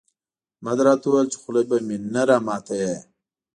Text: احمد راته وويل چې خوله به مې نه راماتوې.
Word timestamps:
احمد 0.57 0.77
راته 0.87 1.05
وويل 1.07 1.27
چې 1.33 1.37
خوله 1.41 1.61
به 1.69 1.77
مې 1.87 1.97
نه 2.13 2.21
راماتوې. 2.29 2.93